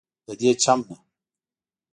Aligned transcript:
ددې 0.25 0.51
چم 0.63 0.79
نه 0.87 0.95